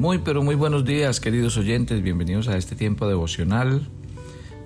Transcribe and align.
Muy 0.00 0.16
pero 0.16 0.42
muy 0.42 0.54
buenos 0.54 0.86
días 0.86 1.20
queridos 1.20 1.58
oyentes, 1.58 2.02
bienvenidos 2.02 2.48
a 2.48 2.56
este 2.56 2.74
tiempo 2.74 3.06
devocional 3.06 3.86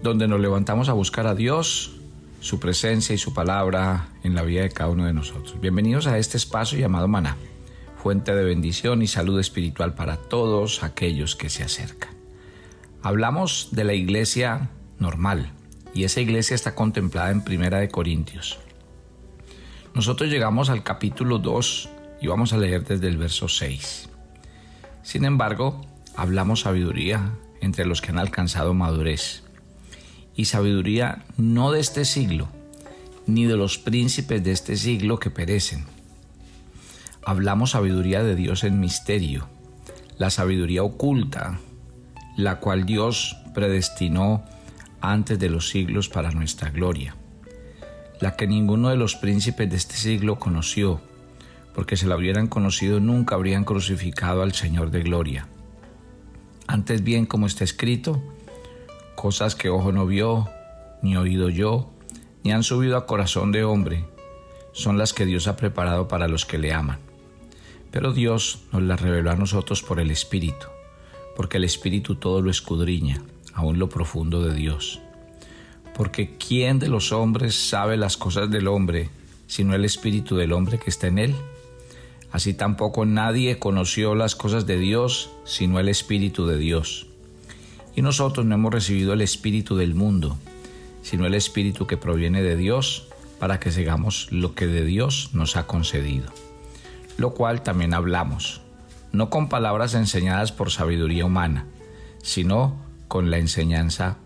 donde 0.01 0.29
nos 0.29 0.39
levantamos 0.39 0.89
a 0.89 0.93
buscar 0.93 1.27
a 1.27 1.35
Dios, 1.35 1.97
su 2.39 2.61
presencia 2.61 3.17
y 3.17 3.19
su 3.19 3.35
palabra 3.35 4.11
en 4.23 4.37
la 4.37 4.43
vida 4.43 4.63
de 4.63 4.71
cada 4.71 4.91
uno 4.91 5.07
de 5.07 5.13
nosotros. 5.13 5.61
Bienvenidos 5.61 6.07
a 6.07 6.19
este 6.19 6.37
espacio 6.37 6.79
llamado 6.79 7.09
Maná, 7.09 7.37
fuente 8.01 8.33
de 8.33 8.45
bendición 8.45 9.03
y 9.03 9.09
salud 9.09 9.41
espiritual 9.41 9.97
para 9.97 10.19
todos 10.19 10.85
aquellos 10.85 11.35
que 11.35 11.51
se 11.51 11.65
acercan. 11.65 12.15
Hablamos 13.03 13.71
de 13.73 13.83
la 13.83 13.95
iglesia 13.95 14.71
normal 15.01 15.51
y 15.95 16.05
esa 16.05 16.21
iglesia 16.21 16.55
está 16.55 16.77
contemplada 16.77 17.33
en 17.33 17.43
Primera 17.43 17.81
de 17.81 17.89
Corintios. 17.89 18.61
Nosotros 19.95 20.31
llegamos 20.31 20.71
al 20.71 20.85
capítulo 20.85 21.41
2 21.41 21.89
y 22.21 22.29
vamos 22.29 22.53
a 22.53 22.57
leer 22.57 22.85
desde 22.85 23.09
el 23.09 23.17
verso 23.17 23.49
6. 23.49 24.11
Sin 25.05 25.27
embargo, 25.27 25.83
hablamos 26.17 26.63
sabiduría 26.63 27.35
entre 27.61 27.85
los 27.85 28.01
que 28.01 28.11
han 28.11 28.19
alcanzado 28.19 28.73
madurez 28.75 29.45
y 30.35 30.47
sabiduría 30.47 31.25
no 31.37 31.71
de 31.71 31.81
este 31.81 32.07
siglo, 32.07 32.49
ni 33.27 33.45
de 33.45 33.57
los 33.57 33.79
príncipes 33.79 34.43
de 34.43 34.53
este 34.53 34.77
siglo 34.77 35.19
que 35.19 35.31
perecen. 35.31 35.85
Hablamos 37.25 37.73
sabiduría 37.73 38.23
de 38.25 38.35
Dios 38.35 38.65
en 38.65 38.81
misterio, 38.81 39.47
la 40.19 40.31
sabiduría 40.31 40.83
oculta, 40.83 41.61
la 42.37 42.59
cual 42.59 42.87
Dios 42.87 43.37
predestinó 43.55 44.43
antes 45.03 45.39
de 45.39 45.51
los 45.51 45.69
siglos 45.69 46.09
para 46.09 46.31
nuestra 46.31 46.71
gloria, 46.71 47.15
la 48.21 48.37
que 48.37 48.47
ninguno 48.47 48.89
de 48.89 48.97
los 48.97 49.17
príncipes 49.17 49.69
de 49.71 49.77
este 49.77 49.97
siglo 49.97 50.39
conoció, 50.39 51.03
porque 51.75 51.97
si 51.97 52.07
la 52.07 52.17
hubieran 52.17 52.47
conocido 52.47 53.01
nunca 53.01 53.35
habrían 53.35 53.65
crucificado 53.65 54.43
al 54.43 54.55
Señor 54.55 54.91
de 54.91 55.03
gloria. 55.03 55.49
Antes 56.67 57.03
bien, 57.03 57.27
como 57.27 57.47
está 57.47 57.65
escrito, 57.65 58.23
cosas 59.17 59.55
que 59.55 59.69
ojo 59.69 59.93
no 59.93 60.07
vio, 60.07 60.49
ni 61.03 61.17
oído 61.17 61.51
yo, 61.51 61.91
ni 62.43 62.53
han 62.53 62.63
subido 62.63 62.97
a 62.97 63.07
corazón 63.07 63.53
de 63.53 63.65
hombre, 63.65 64.05
son 64.73 64.99
las 64.99 65.13
que 65.13 65.27
Dios 65.27 65.47
ha 65.47 65.57
preparado 65.57 66.09
para 66.09 66.29
los 66.29 66.47
que 66.47 66.59
le 66.59 66.73
aman. 66.73 66.99
Pero 67.91 68.13
Dios 68.13 68.65
nos 68.73 68.83
las 68.83 69.01
reveló 69.01 69.31
a 69.31 69.37
nosotros 69.37 69.83
por 69.83 70.01
el 70.01 70.11
Espíritu, 70.11 70.67
porque 71.37 71.59
el 71.59 71.65
Espíritu 71.65 72.15
todo 72.17 72.41
lo 72.41 72.51
escudriña, 72.51 73.23
aún 73.53 73.79
lo 73.79 73.89
profundo 73.89 74.43
de 74.43 74.55
Dios. 74.55 75.01
Porque 75.95 76.37
¿quién 76.37 76.79
de 76.79 76.89
los 76.89 77.13
hombres 77.13 77.55
sabe 77.55 77.97
las 77.97 78.17
cosas 78.17 78.51
del 78.51 78.67
hombre, 78.67 79.11
sino 79.47 79.75
el 79.75 79.85
Espíritu 79.85 80.37
del 80.37 80.53
hombre 80.53 80.79
que 80.79 80.91
está 80.91 81.07
en 81.07 81.19
él? 81.19 81.35
Así 82.35 82.53
tampoco 82.53 83.07
nadie 83.07 83.61
conoció 83.61 84.17
las 84.17 84.35
cosas 84.35 84.67
de 84.67 84.77
Dios, 84.77 85.31
sino 85.45 85.79
el 85.79 85.89
Espíritu 85.89 86.49
de 86.49 86.59
Dios. 86.59 87.07
Y 87.95 88.03
nosotros 88.03 88.45
no 88.45 88.57
hemos 88.57 88.75
recibido 88.75 89.13
el 89.13 89.21
Espíritu 89.21 89.77
del 89.77 89.95
mundo, 89.95 90.37
sino 91.03 91.27
el 91.27 91.35
Espíritu 91.35 91.87
que 91.87 91.97
proviene 91.97 92.43
de 92.43 92.57
Dios, 92.57 93.07
para 93.39 93.61
que 93.61 93.71
sigamos 93.71 94.27
lo 94.33 94.57
que 94.57 94.67
de 94.67 94.85
Dios 94.85 95.31
nos 95.33 95.57
ha 95.57 95.69
concedido. 95.69 96.27
Lo 97.19 97.35
cual 97.35 97.63
también 97.63 97.95
hablamos, 97.95 98.63
no 99.13 99.31
con 99.31 99.49
palabras 99.49 99.95
enseñadas 99.95 100.51
por 100.51 100.73
sabiduría 100.73 101.27
humana, 101.27 101.67
sino 102.21 102.75
con 103.07 103.31
la 103.31 103.39
enseñanza 103.39 104.17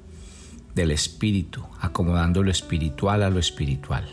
del 0.75 0.93
Espíritu, 0.93 1.63
acomodando 1.79 2.43
lo 2.43 2.51
espiritual 2.51 3.23
a 3.23 3.29
lo 3.29 3.39
espiritual. 3.39 4.09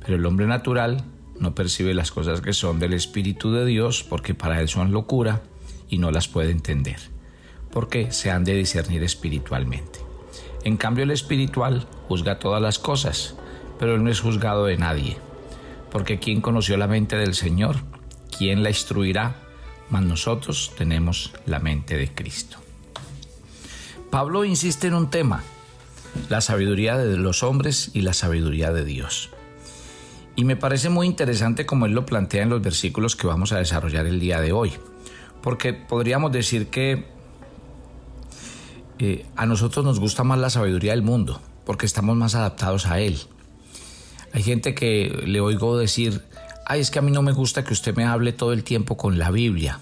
Pero 0.00 0.16
el 0.16 0.26
hombre 0.26 0.48
natural 0.48 1.04
no 1.42 1.54
percibe 1.54 1.92
las 1.92 2.10
cosas 2.10 2.40
que 2.40 2.54
son 2.54 2.78
del 2.78 2.94
Espíritu 2.94 3.52
de 3.52 3.66
Dios 3.66 4.02
porque 4.02 4.34
para 4.34 4.60
él 4.60 4.68
son 4.68 4.92
locura 4.92 5.42
y 5.88 5.98
no 5.98 6.10
las 6.10 6.28
puede 6.28 6.50
entender 6.50 7.12
porque 7.72 8.12
se 8.12 8.30
han 8.30 8.44
de 8.44 8.54
discernir 8.54 9.02
espiritualmente. 9.02 9.98
En 10.62 10.76
cambio 10.76 11.04
el 11.04 11.10
espiritual 11.10 11.86
juzga 12.06 12.38
todas 12.38 12.62
las 12.62 12.78
cosas, 12.78 13.34
pero 13.78 13.96
él 13.96 14.04
no 14.04 14.10
es 14.10 14.20
juzgado 14.20 14.66
de 14.66 14.76
nadie, 14.76 15.16
porque 15.90 16.20
¿quién 16.20 16.40
conoció 16.40 16.76
la 16.76 16.86
mente 16.86 17.16
del 17.16 17.34
Señor? 17.34 17.76
¿Quién 18.36 18.62
la 18.62 18.68
instruirá? 18.68 19.36
Mas 19.90 20.02
nosotros 20.02 20.72
tenemos 20.76 21.32
la 21.46 21.58
mente 21.58 21.96
de 21.96 22.14
Cristo. 22.14 22.58
Pablo 24.10 24.44
insiste 24.44 24.86
en 24.86 24.94
un 24.94 25.10
tema, 25.10 25.42
la 26.28 26.42
sabiduría 26.42 26.98
de 26.98 27.16
los 27.16 27.42
hombres 27.42 27.90
y 27.94 28.02
la 28.02 28.12
sabiduría 28.12 28.72
de 28.72 28.84
Dios. 28.84 29.30
Y 30.34 30.44
me 30.44 30.56
parece 30.56 30.88
muy 30.88 31.06
interesante 31.06 31.66
como 31.66 31.86
él 31.86 31.92
lo 31.92 32.06
plantea 32.06 32.42
en 32.42 32.48
los 32.48 32.62
versículos 32.62 33.16
que 33.16 33.26
vamos 33.26 33.52
a 33.52 33.58
desarrollar 33.58 34.06
el 34.06 34.18
día 34.18 34.40
de 34.40 34.52
hoy, 34.52 34.72
porque 35.42 35.74
podríamos 35.74 36.32
decir 36.32 36.68
que 36.68 37.06
eh, 38.98 39.26
a 39.36 39.46
nosotros 39.46 39.84
nos 39.84 40.00
gusta 40.00 40.24
más 40.24 40.38
la 40.38 40.48
sabiduría 40.48 40.92
del 40.92 41.02
mundo, 41.02 41.40
porque 41.66 41.86
estamos 41.86 42.16
más 42.16 42.34
adaptados 42.34 42.86
a 42.86 43.00
él. 43.00 43.18
Hay 44.32 44.42
gente 44.42 44.74
que 44.74 45.22
le 45.26 45.40
oigo 45.40 45.76
decir, 45.76 46.22
ay, 46.66 46.80
es 46.80 46.90
que 46.90 46.98
a 46.98 47.02
mí 47.02 47.10
no 47.10 47.20
me 47.20 47.32
gusta 47.32 47.64
que 47.64 47.74
usted 47.74 47.94
me 47.94 48.04
hable 48.04 48.32
todo 48.32 48.52
el 48.52 48.64
tiempo 48.64 48.96
con 48.96 49.18
la 49.18 49.30
Biblia. 49.30 49.80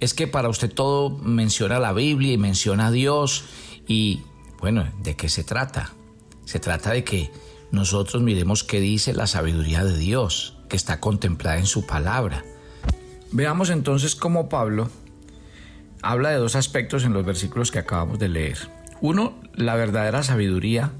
Es 0.00 0.14
que 0.14 0.26
para 0.26 0.48
usted 0.48 0.72
todo 0.72 1.10
menciona 1.10 1.78
la 1.78 1.92
Biblia 1.92 2.32
y 2.32 2.38
menciona 2.38 2.88
a 2.88 2.90
Dios. 2.90 3.44
Y 3.86 4.22
bueno, 4.60 4.90
¿de 5.02 5.14
qué 5.14 5.28
se 5.28 5.44
trata? 5.44 5.92
Se 6.44 6.58
trata 6.58 6.90
de 6.90 7.04
que 7.04 7.30
nosotros 7.74 8.22
miremos 8.22 8.64
qué 8.64 8.80
dice 8.80 9.12
la 9.12 9.26
sabiduría 9.26 9.84
de 9.84 9.96
Dios, 9.96 10.56
que 10.68 10.76
está 10.76 11.00
contemplada 11.00 11.58
en 11.58 11.66
su 11.66 11.86
palabra. 11.86 12.44
Veamos 13.32 13.70
entonces 13.70 14.14
cómo 14.14 14.48
Pablo 14.48 14.90
habla 16.02 16.30
de 16.30 16.36
dos 16.36 16.56
aspectos 16.56 17.04
en 17.04 17.12
los 17.12 17.24
versículos 17.24 17.70
que 17.70 17.80
acabamos 17.80 18.18
de 18.18 18.28
leer. 18.28 18.58
Uno, 19.00 19.34
la 19.54 19.74
verdadera 19.74 20.22
sabiduría 20.22 20.92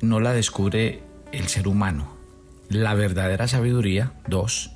no 0.00 0.20
la 0.20 0.32
descubre 0.32 1.02
el 1.32 1.48
ser 1.48 1.68
humano. 1.68 2.16
La 2.68 2.94
verdadera 2.94 3.48
sabiduría, 3.48 4.12
dos, 4.26 4.72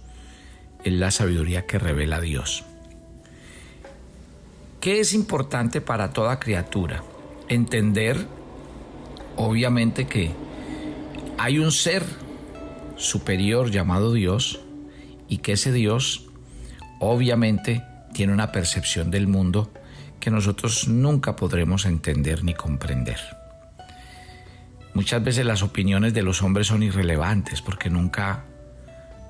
es 0.85 0.93
la 0.93 1.11
sabiduría 1.11 1.67
que 1.67 1.79
revela 1.79 2.21
Dios. 2.21 2.65
¿Qué 4.81 5.01
es 5.01 5.15
importante 5.15 5.81
para 5.81 6.13
toda 6.13 6.41
criatura? 6.41 7.05
Entender, 7.49 8.27
obviamente, 9.37 10.07
que 10.07 10.33
hay 11.39 11.59
un 11.59 11.73
ser 11.73 12.05
superior 12.97 13.71
llamado 13.71 14.13
Dios 14.13 14.61
y 15.29 15.39
que 15.39 15.53
ese 15.53 15.73
Dios, 15.73 16.27
obviamente, 17.01 17.83
tiene 18.13 18.33
una 18.33 18.53
percepción 18.53 19.11
del 19.11 19.27
mundo 19.27 19.73
que 20.21 20.31
nosotros 20.31 20.89
nunca 20.89 21.35
podremos 21.35 21.85
entender 21.85 22.45
ni 22.45 22.55
comprender. 22.55 23.19
Muchas 24.95 25.25
veces 25.25 25.47
las 25.47 25.63
opiniones 25.63 26.15
de 26.15 26.23
los 26.23 26.43
hombres 26.43 26.67
son 26.67 26.83
irrelevantes 26.83 27.63
porque 27.63 27.89
nunca 27.89 28.45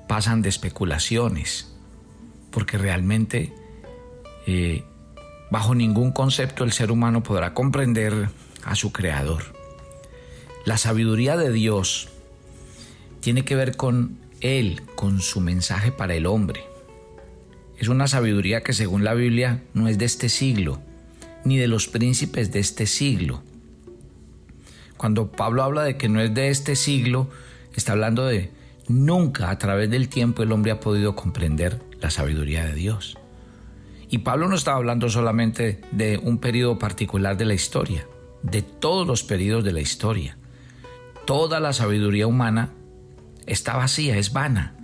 pasan 0.07 0.41
de 0.41 0.49
especulaciones, 0.49 1.73
porque 2.51 2.77
realmente 2.77 3.53
eh, 4.45 4.83
bajo 5.49 5.73
ningún 5.73 6.11
concepto 6.11 6.63
el 6.63 6.73
ser 6.73 6.91
humano 6.91 7.23
podrá 7.23 7.53
comprender 7.53 8.29
a 8.65 8.75
su 8.75 8.91
creador. 8.91 9.62
La 10.65 10.77
sabiduría 10.77 11.35
de 11.35 11.51
Dios 11.51 12.07
tiene 13.19 13.43
que 13.43 13.55
ver 13.55 13.75
con 13.75 14.17
Él, 14.39 14.81
con 14.95 15.19
su 15.19 15.41
mensaje 15.41 15.91
para 15.91 16.15
el 16.15 16.25
hombre. 16.25 16.63
Es 17.77 17.89
una 17.89 18.07
sabiduría 18.07 18.63
que 18.63 18.71
según 18.71 19.03
la 19.03 19.13
Biblia 19.13 19.61
no 19.73 19.89
es 19.89 19.97
de 19.97 20.05
este 20.05 20.29
siglo, 20.29 20.79
ni 21.43 21.57
de 21.57 21.67
los 21.67 21.89
príncipes 21.89 22.53
de 22.53 22.59
este 22.59 22.85
siglo. 22.85 23.43
Cuando 24.95 25.33
Pablo 25.33 25.63
habla 25.63 25.83
de 25.83 25.97
que 25.97 26.07
no 26.07 26.21
es 26.21 26.33
de 26.33 26.47
este 26.47 26.77
siglo, 26.77 27.29
está 27.75 27.91
hablando 27.91 28.25
de 28.25 28.49
nunca 28.87 29.49
a 29.49 29.57
través 29.57 29.89
del 29.89 30.07
tiempo 30.07 30.43
el 30.43 30.51
hombre 30.53 30.71
ha 30.71 30.79
podido 30.79 31.13
comprender 31.13 31.81
la 31.99 32.09
sabiduría 32.09 32.65
de 32.65 32.73
Dios. 32.73 33.17
Y 34.09 34.19
Pablo 34.19 34.47
no 34.47 34.55
estaba 34.55 34.77
hablando 34.77 35.09
solamente 35.09 35.81
de 35.91 36.17
un 36.17 36.37
periodo 36.37 36.79
particular 36.79 37.35
de 37.35 37.43
la 37.43 37.53
historia, 37.53 38.07
de 38.43 38.61
todos 38.61 39.05
los 39.05 39.23
periodos 39.23 39.65
de 39.65 39.73
la 39.73 39.81
historia. 39.81 40.37
Toda 41.25 41.59
la 41.59 41.73
sabiduría 41.73 42.27
humana 42.27 42.71
está 43.45 43.75
vacía, 43.75 44.17
es 44.17 44.33
vana, 44.33 44.75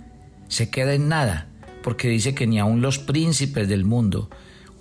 se 0.48 0.70
queda 0.70 0.94
en 0.94 1.08
nada 1.08 1.50
porque 1.82 2.08
dice 2.08 2.34
que 2.34 2.46
ni 2.46 2.58
aun 2.58 2.82
los 2.82 2.98
príncipes 2.98 3.68
del 3.68 3.84
mundo, 3.84 4.30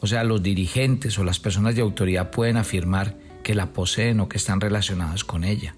o 0.02 0.08
sea, 0.08 0.24
los 0.24 0.42
dirigentes 0.42 1.18
o 1.20 1.24
las 1.24 1.40
personas 1.40 1.76
de 1.76 1.82
autoridad 1.82 2.32
pueden 2.32 2.58
afirmar 2.58 3.18
que 3.44 3.56
la 3.56 3.74
poseen 3.74 4.20
o 4.20 4.30
que 4.30 4.38
están 4.38 4.62
relacionadas 4.62 5.24
con 5.24 5.44
ella. 5.44 5.76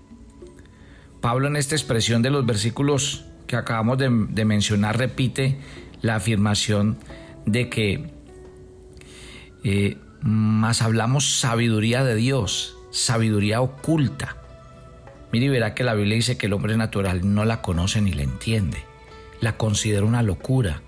Pablo 1.22 1.48
en 1.48 1.56
esta 1.56 1.76
expresión 1.76 2.22
de 2.22 2.32
los 2.32 2.46
versículos 2.46 3.26
que 3.48 3.56
acabamos 3.56 3.98
de, 3.98 4.10
mencionar 4.10 4.98
repite 4.98 5.60
la 6.02 6.16
afirmación 6.16 6.98
de 7.46 7.70
que 7.70 8.12
eh, 9.64 9.98
más 10.22 10.82
hablamos 10.82 11.40
sabiduría 11.40 12.04
de 12.04 12.16
Dios, 12.16 12.78
sabiduría 12.92 13.62
oculta. 13.62 14.41
Mire 15.32 15.46
y 15.46 15.50
verá 15.50 15.74
que 15.74 15.84
la 15.84 15.94
Biblia 15.94 16.16
dice 16.16 16.38
que 16.38 16.48
el 16.48 16.54
hombre 16.54 16.76
natural 16.76 17.34
no 17.34 17.46
la 17.46 17.62
conoce 17.62 18.02
ni 18.02 18.12
la 18.12 18.24
entiende, 18.24 18.80
la 19.40 19.58
considera 19.58 20.06
una 20.06 20.24
locura, 20.24 20.82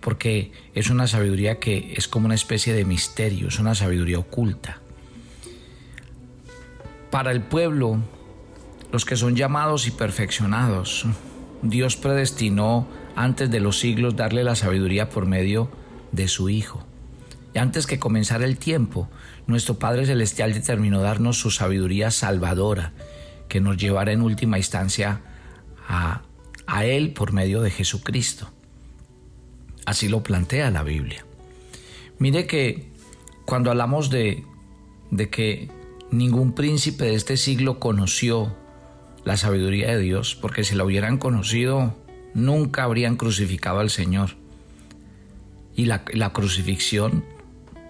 porque 0.00 0.52
es 0.74 0.90
una 0.90 1.06
sabiduría 1.06 1.58
que 1.58 1.94
es 1.96 2.08
como 2.08 2.26
una 2.26 2.34
especie 2.34 2.74
de 2.74 2.84
misterio, 2.84 3.48
es 3.48 3.58
una 3.58 3.74
sabiduría 3.74 4.18
oculta. 4.18 4.80
Para 7.10 7.30
el 7.30 7.42
pueblo, 7.42 7.98
los 8.90 9.04
que 9.04 9.16
son 9.16 9.36
llamados 9.36 9.86
y 9.86 9.90
perfeccionados, 9.90 11.06
Dios 11.62 11.96
predestinó 11.96 12.88
antes 13.14 13.50
de 13.50 13.60
los 13.60 13.78
siglos 13.78 14.16
darle 14.16 14.44
la 14.44 14.56
sabiduría 14.56 15.08
por 15.08 15.26
medio 15.26 15.70
de 16.10 16.28
su 16.28 16.48
Hijo. 16.48 16.84
Y 17.54 17.58
antes 17.58 17.86
que 17.86 17.98
comenzara 17.98 18.44
el 18.44 18.58
tiempo, 18.58 19.08
nuestro 19.46 19.78
Padre 19.78 20.06
Celestial 20.06 20.54
determinó 20.54 21.00
darnos 21.00 21.38
su 21.38 21.50
sabiduría 21.50 22.10
salvadora, 22.10 22.92
que 23.52 23.60
nos 23.60 23.76
llevará 23.76 24.12
en 24.12 24.22
última 24.22 24.56
instancia 24.56 25.20
a, 25.86 26.22
a 26.66 26.86
Él 26.86 27.12
por 27.12 27.34
medio 27.34 27.60
de 27.60 27.70
Jesucristo. 27.70 28.50
Así 29.84 30.08
lo 30.08 30.22
plantea 30.22 30.70
la 30.70 30.82
Biblia. 30.82 31.26
Mire 32.18 32.46
que 32.46 32.88
cuando 33.44 33.70
hablamos 33.70 34.08
de, 34.08 34.42
de 35.10 35.28
que 35.28 35.68
ningún 36.10 36.54
príncipe 36.54 37.04
de 37.04 37.14
este 37.14 37.36
siglo 37.36 37.78
conoció 37.78 38.56
la 39.22 39.36
sabiduría 39.36 39.88
de 39.88 39.98
Dios, 39.98 40.34
porque 40.34 40.64
si 40.64 40.74
la 40.74 40.84
hubieran 40.84 41.18
conocido, 41.18 41.94
nunca 42.32 42.84
habrían 42.84 43.16
crucificado 43.16 43.80
al 43.80 43.90
Señor. 43.90 44.30
Y 45.76 45.84
la, 45.84 46.32
crucifixión 46.32 47.22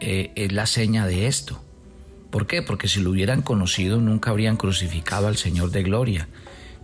eh, 0.00 0.32
es 0.34 0.50
la 0.50 0.66
seña 0.66 1.06
de 1.06 1.28
esto. 1.28 1.62
¿Por 2.32 2.46
qué? 2.46 2.62
Porque 2.62 2.88
si 2.88 3.00
lo 3.00 3.10
hubieran 3.10 3.42
conocido, 3.42 4.00
nunca 4.00 4.30
habrían 4.30 4.56
crucificado 4.56 5.28
al 5.28 5.36
Señor 5.36 5.70
de 5.70 5.82
gloria, 5.82 6.28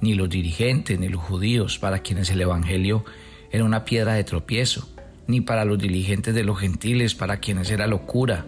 ni 0.02 0.12
los 0.12 0.28
dirigentes, 0.28 1.00
ni 1.00 1.08
los 1.08 1.22
judíos, 1.22 1.78
para 1.78 2.00
quienes 2.00 2.28
el 2.28 2.42
Evangelio 2.42 3.02
era 3.50 3.64
una 3.64 3.86
piedra 3.86 4.12
de 4.12 4.24
tropiezo, 4.24 4.90
ni 5.26 5.40
para 5.40 5.64
los 5.64 5.78
dirigentes 5.78 6.34
de 6.34 6.44
los 6.44 6.60
gentiles, 6.60 7.14
para 7.14 7.38
quienes 7.38 7.70
era 7.70 7.86
locura. 7.86 8.44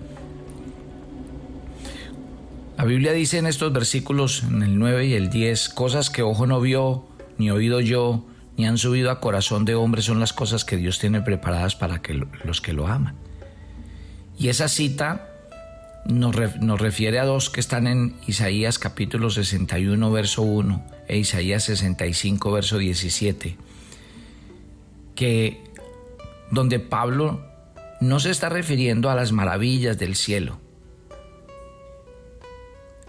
La 2.77 2.85
Biblia 2.85 3.13
dice 3.13 3.39
en 3.39 3.47
estos 3.47 3.73
versículos, 3.73 4.43
en 4.43 4.63
el 4.63 4.79
9 4.79 5.07
y 5.07 5.15
el 5.15 5.31
10, 5.31 5.71
cosas 5.71 6.11
que 6.11 6.21
ojo 6.21 6.47
no 6.47 6.61
vio, 6.61 7.07
ni 7.39 7.51
oído 7.51 7.81
yo, 7.81 8.27
ni 8.59 8.67
han 8.67 8.77
subido 8.77 9.11
a 9.11 9.21
corazón 9.21 9.65
de 9.65 9.75
hombre 9.75 10.03
son 10.03 10.21
las 10.21 10.35
cosas 10.35 10.67
que 10.67 10.77
Dios 10.77 10.99
tiene 10.99 11.23
preparadas 11.23 11.77
para 11.77 12.03
que 12.03 12.13
los 12.45 12.61
que 12.61 12.75
lo 12.75 12.89
aman. 12.89 13.15
Y 14.39 14.49
esa 14.49 14.69
cita 14.69 15.30
nos, 16.07 16.35
refiere 16.81 17.19
a 17.19 17.25
dos 17.25 17.51
que 17.51 17.61
están 17.61 17.87
en 17.87 18.17
Isaías 18.27 18.79
capítulo 18.79 19.31
61, 19.31 20.11
verso 20.11 20.43
1 20.43 20.85
e 21.09 21.19
Isaías 21.19 21.65
65, 21.65 22.53
verso 22.53 22.79
17, 22.79 23.57
que 25.15 25.63
donde 26.51 26.81
Pablo 26.81 27.45
no 28.01 28.19
se 28.21 28.31
está 28.31 28.49
refiriendo 28.49 29.11
a 29.11 29.15
las 29.15 29.33
maravillas 29.33 29.99
del 29.99 30.17
cielo, 30.17 30.59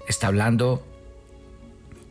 está 0.07 0.27
hablando 0.27 0.85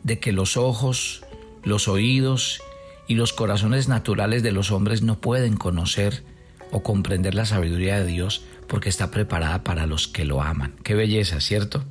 de 0.03 0.19
que 0.19 0.31
los 0.31 0.57
ojos, 0.57 1.23
los 1.63 1.87
oídos 1.87 2.61
y 3.07 3.15
los 3.15 3.33
corazones 3.33 3.87
naturales 3.87 4.41
de 4.41 4.51
los 4.51 4.71
hombres 4.71 5.03
no 5.03 5.19
pueden 5.19 5.57
conocer 5.57 6.23
o 6.71 6.81
comprender 6.81 7.35
la 7.35 7.45
sabiduría 7.45 7.99
de 7.99 8.05
Dios 8.05 8.43
porque 8.71 8.87
está 8.87 9.11
preparada 9.11 9.65
para 9.65 9.85
los 9.85 10.07
que 10.07 10.23
lo 10.23 10.41
aman. 10.41 10.77
Qué 10.81 10.95
belleza, 10.95 11.41
¿cierto? 11.41 11.83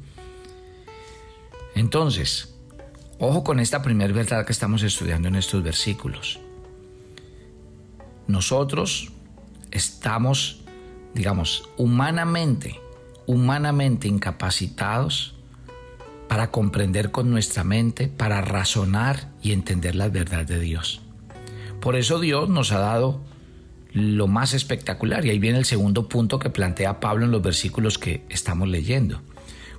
Entonces, 1.75 2.55
ojo 3.19 3.45
con 3.45 3.61
esta 3.61 3.83
primera 3.83 4.15
verdad 4.15 4.47
que 4.47 4.53
estamos 4.53 4.83
estudiando 4.83 5.29
en 5.29 5.35
estos 5.35 5.63
versículos. 5.63 6.41
Nosotros 8.29 9.13
estamos, 9.71 10.63
digamos, 11.13 11.69
humanamente, 11.77 12.81
humanamente 13.27 14.09
incapacitados 14.09 15.35
para 16.29 16.51
comprender 16.51 17.11
con 17.11 17.31
nuestra 17.31 17.63
mente, 17.63 18.09
para 18.09 18.41
razonar 18.41 19.29
y 19.43 19.53
entender 19.53 19.97
la 19.97 20.09
verdad 20.09 20.47
de 20.47 20.59
Dios. 20.59 21.03
Por 21.83 21.97
eso 21.97 22.21
Dios 22.21 22.49
nos 22.49 22.73
ha 22.73 22.79
dado 22.79 23.21
lo 23.93 24.29
más 24.29 24.55
espectacular. 24.55 25.25
Y 25.25 25.31
ahí 25.31 25.39
viene 25.39 25.59
el 25.59 25.65
segundo 25.65 26.09
punto 26.09 26.39
que 26.39 26.51
plantea 26.51 27.01
Pablo 27.01 27.25
en 27.25 27.31
los 27.31 27.43
versículos 27.43 27.99
que 27.99 28.25
estamos 28.29 28.69
leyendo. 28.69 29.21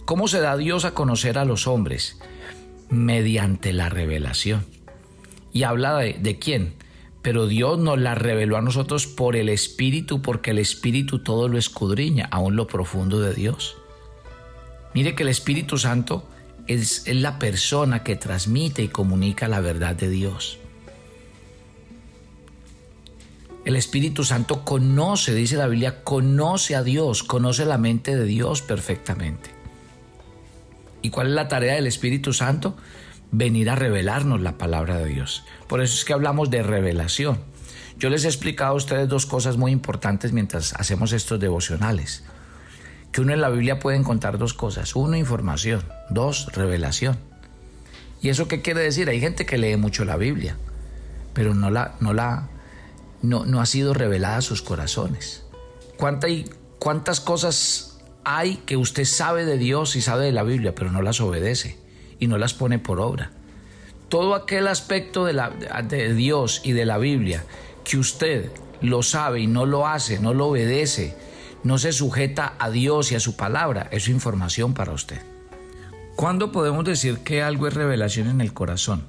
¿Cómo 0.05 0.27
se 0.27 0.41
da 0.41 0.57
Dios 0.57 0.85
a 0.85 0.93
conocer 0.93 1.37
a 1.37 1.45
los 1.45 1.67
hombres? 1.67 2.19
Mediante 2.89 3.73
la 3.73 3.89
revelación. 3.89 4.65
Y 5.53 5.63
habla 5.63 5.97
de, 5.97 6.39
quién? 6.39 6.73
Pero 7.21 7.47
Dios 7.47 7.77
nos 7.77 7.99
la 7.99 8.15
reveló 8.15 8.57
a 8.57 8.61
nosotros 8.61 9.05
por 9.07 9.35
el 9.35 9.49
Espíritu, 9.49 10.21
porque 10.21 10.51
el 10.51 10.59
Espíritu 10.59 11.19
todo 11.19 11.47
lo 11.47 11.57
escudriña, 11.57 12.27
aún 12.31 12.55
lo 12.55 12.67
profundo 12.67 13.19
de 13.19 13.33
Dios. 13.33 13.77
Mire 14.93 15.15
que 15.15 15.23
el 15.23 15.29
Espíritu 15.29 15.77
Santo 15.77 16.27
es 16.67 17.07
la 17.07 17.37
persona 17.37 18.03
que 18.03 18.15
transmite 18.15 18.83
y 18.83 18.87
comunica 18.87 19.47
la 19.47 19.59
verdad 19.59 19.95
de 19.95 20.09
Dios. 20.09 20.57
El 23.63 23.75
Espíritu 23.75 24.23
Santo 24.23 24.65
conoce, 24.65 25.35
dice 25.35 25.55
la 25.55 25.67
Biblia, 25.67 26.03
conoce 26.03 26.75
a 26.75 26.81
Dios, 26.81 27.21
conoce 27.23 27.65
la 27.65 27.77
mente 27.77 28.15
de 28.15 28.25
Dios 28.25 28.61
perfectamente. 28.61 29.51
¿Y 31.03 31.11
cuál 31.11 31.27
es 31.27 31.33
la 31.33 31.47
tarea 31.47 31.75
del 31.75 31.87
Espíritu 31.87 32.33
Santo? 32.33 32.75
Venir 33.31 33.69
a 33.69 33.75
revelarnos 33.75 34.41
la 34.41 34.57
palabra 34.57 34.97
de 34.97 35.05
Dios. 35.05 35.43
Por 35.67 35.81
eso 35.81 35.93
es 35.93 36.05
que 36.05 36.13
hablamos 36.13 36.49
de 36.49 36.63
revelación. 36.63 37.39
Yo 37.97 38.09
les 38.09 38.25
he 38.25 38.27
explicado 38.27 38.71
a 38.71 38.75
ustedes 38.75 39.07
dos 39.07 39.27
cosas 39.27 39.57
muy 39.57 39.71
importantes 39.71 40.33
mientras 40.33 40.73
hacemos 40.73 41.13
estos 41.13 41.39
devocionales. 41.39 42.23
Que 43.11 43.21
uno 43.21 43.33
en 43.33 43.41
la 43.41 43.49
Biblia 43.49 43.79
puede 43.79 43.97
encontrar 43.97 44.39
dos 44.39 44.55
cosas. 44.55 44.95
Uno, 44.95 45.17
información. 45.17 45.83
Dos, 46.09 46.47
revelación. 46.53 47.19
¿Y 48.21 48.29
eso 48.29 48.47
qué 48.47 48.61
quiere 48.61 48.81
decir? 48.81 49.07
Hay 49.09 49.19
gente 49.19 49.45
que 49.45 49.57
lee 49.57 49.77
mucho 49.77 50.03
la 50.03 50.17
Biblia, 50.17 50.55
pero 51.33 51.53
no 51.53 51.69
la, 51.69 51.95
no 51.99 52.13
la, 52.13 52.49
no, 53.21 53.45
no 53.45 53.61
ha 53.61 53.65
sido 53.65 53.93
revelada 53.93 54.37
a 54.37 54.41
sus 54.41 54.61
corazones. 54.61 55.43
¿Cuántas 56.79 57.19
cosas 57.19 57.99
hay 58.23 58.57
que 58.57 58.77
usted 58.77 59.05
sabe 59.05 59.45
de 59.45 59.57
Dios 59.57 59.95
y 59.95 60.01
sabe 60.01 60.25
de 60.25 60.31
la 60.31 60.43
Biblia, 60.43 60.73
pero 60.73 60.91
no 60.91 61.01
las 61.01 61.21
obedece 61.21 61.77
y 62.19 62.27
no 62.27 62.37
las 62.37 62.53
pone 62.53 62.79
por 62.79 62.99
obra? 62.99 63.31
Todo 64.09 64.35
aquel 64.35 64.67
aspecto 64.67 65.25
de, 65.25 65.41
de 65.87 66.13
Dios 66.13 66.61
y 66.63 66.73
de 66.73 66.85
la 66.85 66.97
Biblia 66.97 67.45
que 67.83 67.97
usted 67.97 68.51
lo 68.81 69.03
sabe 69.03 69.41
y 69.41 69.47
no 69.47 69.65
lo 69.65 69.87
hace, 69.87 70.19
no 70.19 70.33
lo 70.33 70.47
obedece, 70.47 71.15
no 71.63 71.77
se 71.77 71.91
sujeta 71.91 72.55
a 72.57 72.69
Dios 72.71 73.11
y 73.11 73.15
a 73.15 73.19
su 73.19 73.35
palabra, 73.35 73.87
es 73.91 74.07
información 74.07 74.73
para 74.73 74.91
usted. 74.91 75.21
¿Cuándo 76.15 76.51
podemos 76.51 76.83
decir 76.83 77.19
que 77.19 77.41
algo 77.41 77.67
es 77.67 77.73
revelación 77.73 78.27
en 78.27 78.41
el 78.41 78.53
corazón? 78.53 79.05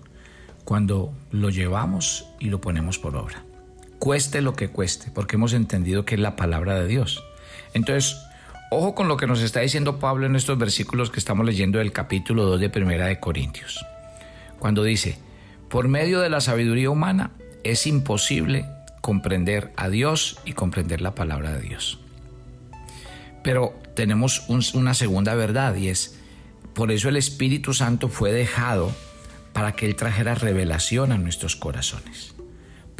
Cuando 0.64 1.12
lo 1.31 1.50
llevamos 1.50 2.26
y 2.38 2.50
lo 2.50 2.61
ponemos 2.61 2.99
por 2.99 3.16
obra 3.16 3.45
cueste 4.02 4.42
lo 4.42 4.54
que 4.54 4.66
cueste, 4.66 5.12
porque 5.14 5.37
hemos 5.37 5.52
entendido 5.52 6.04
que 6.04 6.16
es 6.16 6.21
la 6.21 6.35
palabra 6.35 6.75
de 6.75 6.88
Dios. 6.88 7.23
Entonces, 7.73 8.21
ojo 8.73 8.97
con 8.97 9.06
lo 9.06 9.16
que 9.16 9.28
nos 9.28 9.40
está 9.42 9.61
diciendo 9.61 10.00
Pablo 10.00 10.26
en 10.26 10.35
estos 10.35 10.59
versículos 10.59 11.12
que 11.12 11.21
estamos 11.21 11.47
leyendo 11.47 11.78
del 11.78 11.92
capítulo 11.92 12.44
2 12.47 12.59
de 12.59 12.68
Primera 12.68 13.06
de 13.06 13.21
Corintios. 13.21 13.87
Cuando 14.59 14.82
dice, 14.82 15.18
por 15.68 15.87
medio 15.87 16.18
de 16.18 16.30
la 16.30 16.40
sabiduría 16.40 16.90
humana 16.90 17.30
es 17.62 17.87
imposible 17.87 18.66
comprender 19.00 19.73
a 19.76 19.88
Dios 19.88 20.40
y 20.44 20.54
comprender 20.54 21.00
la 21.00 21.14
palabra 21.14 21.52
de 21.52 21.61
Dios. 21.61 22.00
Pero 23.44 23.73
tenemos 23.94 24.49
una 24.49 24.94
segunda 24.94 25.37
verdad 25.37 25.76
y 25.76 25.90
es, 25.90 26.18
por 26.75 26.90
eso 26.90 27.09
el 27.09 27.16
Espíritu 27.16 27.73
Santo 27.73 28.09
fue 28.09 28.32
dejado 28.32 28.90
para 29.52 29.76
que 29.76 29.87
Él 29.87 29.94
trajera 29.94 30.35
revelación 30.35 31.12
a 31.12 31.18
nuestros 31.18 31.54
corazones. 31.54 32.32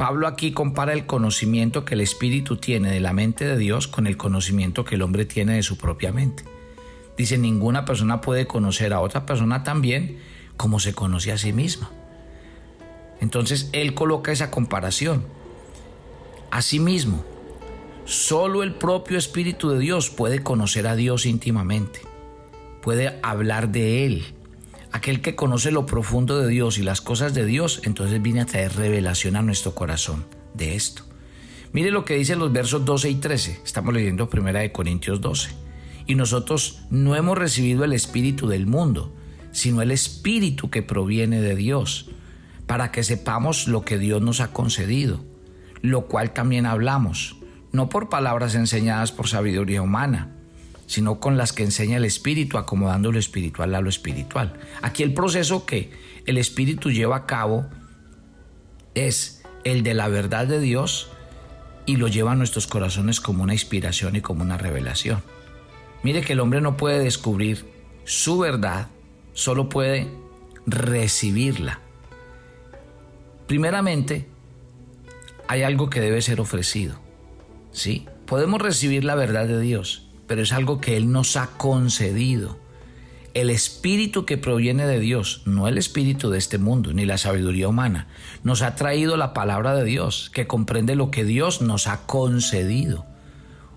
Pablo 0.03 0.27
aquí 0.27 0.51
compara 0.51 0.91
el 0.91 1.05
conocimiento 1.05 1.85
que 1.85 1.93
el 1.93 2.01
Espíritu 2.01 2.57
tiene 2.57 2.91
de 2.91 2.99
la 2.99 3.13
mente 3.13 3.45
de 3.45 3.57
Dios 3.57 3.87
con 3.87 4.05
el 4.05 4.17
conocimiento 4.17 4.83
que 4.83 4.95
el 4.95 5.01
hombre 5.01 5.23
tiene 5.23 5.55
de 5.55 5.63
su 5.63 5.77
propia 5.77 6.11
mente. 6.11 6.43
Dice, 7.15 7.37
ninguna 7.37 7.85
persona 7.85 8.19
puede 8.19 8.45
conocer 8.45 8.91
a 8.91 8.99
otra 8.99 9.25
persona 9.25 9.63
tan 9.63 9.81
bien 9.81 10.19
como 10.57 10.81
se 10.81 10.93
conoce 10.93 11.31
a 11.31 11.37
sí 11.37 11.53
misma. 11.53 11.89
Entonces 13.21 13.69
él 13.71 13.93
coloca 13.93 14.33
esa 14.33 14.51
comparación. 14.51 15.23
Asimismo, 16.51 17.23
solo 18.03 18.61
el 18.61 18.73
propio 18.73 19.17
Espíritu 19.17 19.69
de 19.69 19.79
Dios 19.79 20.09
puede 20.09 20.43
conocer 20.43 20.85
a 20.85 20.97
Dios 20.97 21.25
íntimamente, 21.25 22.01
puede 22.81 23.21
hablar 23.23 23.69
de 23.69 24.05
Él, 24.05 24.25
aquel 24.93 25.21
que 25.21 25.35
conoce 25.35 25.71
lo 25.71 25.85
profundo 25.85 26.39
de 26.39 26.47
Dios 26.47 26.77
y 26.77 26.83
las 26.83 27.01
cosas 27.01 27.33
de 27.33 27.45
Dios, 27.45 27.81
entonces 27.83 28.21
viene 28.21 28.41
a 28.41 28.45
traer 28.45 28.75
revelación 28.75 29.35
a 29.35 29.41
nuestro 29.41 29.73
corazón 29.73 30.23
de 30.53 30.75
esto. 30.75 31.03
Mire 31.73 31.89
lo 31.89 32.05
que 32.05 32.15
dice 32.15 32.35
los 32.35 32.53
versos 32.53 32.85
12 32.85 33.09
y 33.09 33.15
13. 33.15 33.61
Estamos 33.65 33.93
leyendo 33.93 34.29
Primera 34.29 34.59
de 34.59 34.71
Corintios 34.71 35.19
12. 35.19 35.49
Y 36.05 36.13
nosotros 36.13 36.83
no 36.91 37.15
hemos 37.15 37.37
recibido 37.37 37.83
el 37.83 37.93
espíritu 37.93 38.47
del 38.47 38.67
mundo, 38.67 39.11
sino 39.51 39.81
el 39.81 39.89
espíritu 39.89 40.69
que 40.69 40.83
proviene 40.83 41.41
de 41.41 41.55
Dios, 41.55 42.11
para 42.67 42.91
que 42.91 43.03
sepamos 43.03 43.67
lo 43.67 43.83
que 43.83 43.97
Dios 43.97 44.21
nos 44.21 44.41
ha 44.41 44.53
concedido, 44.53 45.25
lo 45.81 46.05
cual 46.05 46.33
también 46.33 46.67
hablamos, 46.67 47.37
no 47.71 47.89
por 47.89 48.09
palabras 48.09 48.53
enseñadas 48.53 49.11
por 49.11 49.27
sabiduría 49.27 49.81
humana, 49.81 50.32
sino 50.93 51.19
con 51.19 51.37
las 51.37 51.53
que 51.53 51.63
enseña 51.63 51.97
el 51.97 52.05
Espíritu, 52.05 52.59
acomodando 52.59 53.11
lo 53.11 53.17
espiritual 53.17 53.73
a 53.73 53.81
lo 53.81 53.89
espiritual. 53.89 54.53
Aquí 54.83 55.01
el 55.01 55.15
proceso 55.15 55.65
que 55.65 55.89
el 56.27 56.37
Espíritu 56.37 56.91
lleva 56.91 57.15
a 57.15 57.25
cabo 57.25 57.65
es 58.93 59.41
el 59.63 59.81
de 59.81 59.95
la 59.95 60.07
verdad 60.07 60.45
de 60.45 60.59
Dios 60.59 61.09
y 61.87 61.95
lo 61.95 62.09
lleva 62.09 62.33
a 62.33 62.35
nuestros 62.35 62.67
corazones 62.67 63.21
como 63.21 63.41
una 63.41 63.53
inspiración 63.53 64.17
y 64.17 64.21
como 64.21 64.43
una 64.43 64.59
revelación. 64.59 65.23
Mire 66.03 66.21
que 66.21 66.33
el 66.33 66.39
hombre 66.39 66.61
no 66.61 66.77
puede 66.77 66.99
descubrir 66.99 67.65
su 68.03 68.37
verdad, 68.37 68.89
solo 69.33 69.69
puede 69.69 70.11
recibirla. 70.67 71.79
Primeramente, 73.47 74.27
hay 75.47 75.63
algo 75.63 75.89
que 75.89 76.01
debe 76.01 76.21
ser 76.21 76.39
ofrecido. 76.39 76.99
¿Sí? 77.71 78.05
Podemos 78.27 78.61
recibir 78.61 79.03
la 79.03 79.15
verdad 79.15 79.47
de 79.47 79.59
Dios, 79.59 80.02
pero 80.27 80.41
es 80.41 80.51
algo 80.51 80.79
que 80.79 80.97
Él 80.97 81.11
nos 81.11 81.35
ha 81.35 81.47
concedido. 81.57 82.57
El 83.33 83.49
espíritu 83.49 84.25
que 84.25 84.37
proviene 84.37 84.85
de 84.85 84.99
Dios, 84.99 85.41
no 85.45 85.67
el 85.67 85.77
espíritu 85.77 86.29
de 86.29 86.37
este 86.37 86.59
mundo, 86.59 86.93
ni 86.93 87.05
la 87.05 87.17
sabiduría 87.17 87.67
humana, 87.67 88.07
nos 88.43 88.61
ha 88.61 88.75
traído 88.75 89.17
la 89.17 89.33
palabra 89.33 89.73
de 89.73 89.83
Dios, 89.83 90.29
que 90.33 90.45
comprende 90.45 90.95
lo 90.95 91.09
que 91.09 91.23
Dios 91.23 91.61
nos 91.61 91.87
ha 91.87 92.05
concedido. 92.05 93.05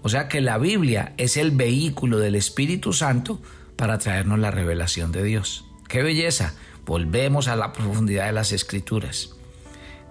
O 0.02 0.08
sea 0.08 0.28
que 0.28 0.40
la 0.40 0.58
Biblia 0.58 1.14
es 1.16 1.36
el 1.36 1.52
vehículo 1.52 2.18
del 2.18 2.34
Espíritu 2.34 2.92
Santo 2.92 3.40
para 3.76 3.98
traernos 3.98 4.38
la 4.38 4.50
revelación 4.50 5.10
de 5.10 5.22
Dios. 5.22 5.64
¡Qué 5.88 6.02
belleza! 6.02 6.54
Volvemos 6.84 7.48
a 7.48 7.56
la 7.56 7.72
profundidad 7.72 8.26
de 8.26 8.32
las 8.32 8.52
escrituras. 8.52 9.30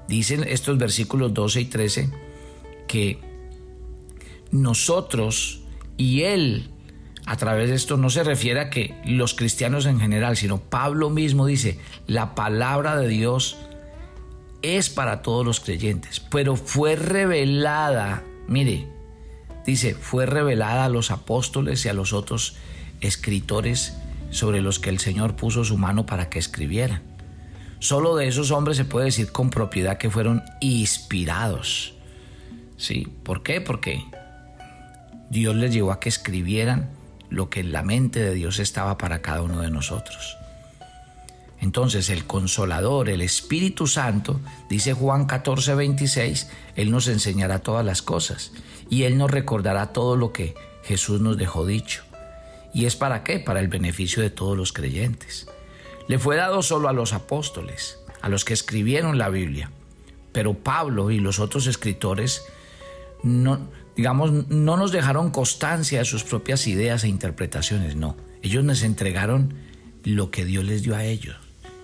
Dicen 0.08 0.44
estos 0.48 0.77
versículos 0.77 1.34
12 1.34 1.62
y 1.62 1.65
13 1.65 2.12
que 2.88 3.20
nosotros 4.51 5.64
y 5.98 6.24
Él, 6.24 6.70
a 7.25 7.38
través 7.38 7.70
de 7.70 7.75
esto 7.75 7.98
no 7.98 8.10
se 8.10 8.24
refiere 8.24 8.60
a 8.60 8.70
que 8.70 8.94
los 9.06 9.34
cristianos 9.34 9.86
en 9.86 10.00
general, 10.00 10.38
sino 10.38 10.60
Pablo 10.60 11.10
mismo 11.10 11.46
dice, 11.46 11.80
la 12.08 12.36
palabra 12.36 12.98
de 12.98 13.08
Dios 13.08 13.58
es 14.62 14.90
para 14.90 15.22
todos 15.22 15.46
los 15.46 15.60
creyentes, 15.60 16.20
pero 16.20 16.56
fue 16.56 16.96
revelada, 16.96 18.24
mire, 18.48 18.88
dice, 19.66 19.96
fue 19.96 20.25
revelada 20.25 20.86
a 20.86 20.90
los 20.90 21.12
apóstoles 21.12 21.86
y 21.86 21.90
a 21.90 21.94
los 21.94 22.14
otros 22.14 22.58
escritores 23.02 23.96
sobre 24.30 24.62
los 24.62 24.80
que 24.80 24.90
el 24.90 25.00
Señor 25.00 25.36
puso 25.36 25.64
su 25.64 25.78
mano 25.78 26.06
para 26.06 26.30
que 26.30 26.40
escribieran. 26.40 27.02
Solo 27.80 28.16
de 28.16 28.28
esos 28.28 28.52
hombres 28.52 28.78
se 28.78 28.86
puede 28.86 29.06
decir 29.06 29.32
con 29.32 29.50
propiedad 29.50 29.98
que 29.98 30.10
fueron 30.10 30.44
inspirados. 30.62 31.94
¿Sí? 32.78 33.08
¿Por 33.24 33.44
qué? 33.44 33.62
Porque 33.62 34.04
Dios 35.29 35.55
les 35.55 35.74
llevó 35.74 35.91
a 35.91 36.00
que 36.00 36.10
escribieran 36.10 36.89
lo 37.29 37.50
que 37.50 37.62
en 37.62 37.72
la 37.72 37.84
mente 37.84 38.20
de 38.20 38.34
Dios 38.34 38.60
estaba 38.60 38.98
para 38.98 39.22
cada 39.22 39.41
uno 39.41 39.62
de 39.62 39.72
nosotros. 39.72 40.38
Entonces 41.60 42.10
el 42.10 42.25
consolador, 42.25 43.10
el 43.10 43.22
Espíritu 43.22 43.88
Santo, 43.88 44.39
dice 44.70 44.94
Juan 44.94 45.25
14, 45.25 45.75
26, 45.75 46.50
Él 46.75 46.91
nos 46.91 47.08
enseñará 47.08 47.60
todas 47.60 47.86
las 47.86 48.01
cosas 48.01 48.51
y 48.89 49.03
Él 49.03 49.17
nos 49.17 49.32
recordará 49.32 49.94
todo 49.94 50.15
lo 50.15 50.32
que 50.32 50.53
Jesús 50.84 51.22
nos 51.22 51.38
dejó 51.38 51.65
dicho. 51.65 52.03
¿Y 52.74 52.86
es 52.86 52.96
para 52.96 53.24
qué? 53.24 53.39
Para 53.39 53.62
el 53.62 53.67
beneficio 53.67 54.22
de 54.22 54.29
todos 54.29 54.58
los 54.58 54.74
creyentes. 54.74 55.48
Le 56.08 56.20
fue 56.20 56.36
dado 56.36 56.62
solo 56.62 56.89
a 56.89 56.94
los 56.94 57.13
apóstoles, 57.13 58.00
a 58.22 58.29
los 58.29 58.46
que 58.46 58.53
escribieron 58.53 59.17
la 59.17 59.29
Biblia. 59.29 59.72
Pero 60.34 60.53
Pablo 60.53 61.10
y 61.10 61.20
los 61.20 61.39
otros 61.39 61.67
escritores 61.67 62.44
no, 63.24 63.70
digamos, 63.96 64.48
no 64.50 64.78
nos 64.78 64.92
dejaron 64.92 65.32
constancia 65.32 66.00
de 66.00 66.06
sus 66.06 66.24
propias 66.24 66.68
ideas 66.68 67.04
e 67.04 67.08
interpretaciones, 67.08 67.96
no. 67.96 68.18
Ellos 68.42 68.64
nos 68.64 68.84
entregaron 68.84 69.54
lo 70.04 70.32
que 70.32 70.46
Dios 70.46 70.66
les 70.66 70.84
dio 70.84 70.96
a 70.96 71.04
ellos. 71.04 71.38